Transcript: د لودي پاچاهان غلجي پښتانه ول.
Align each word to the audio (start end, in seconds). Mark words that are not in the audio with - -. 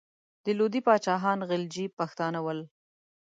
د 0.43 0.45
لودي 0.57 0.81
پاچاهان 0.87 1.39
غلجي 1.49 1.85
پښتانه 1.99 2.39
ول. 2.45 2.59